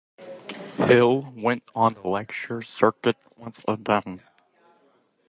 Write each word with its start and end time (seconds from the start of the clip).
Hill 0.77 1.31
went 1.37 1.61
on 1.75 1.93
the 1.93 2.07
lecture 2.07 2.63
circuit 2.63 3.17
once 3.37 3.61
again. 3.67 4.23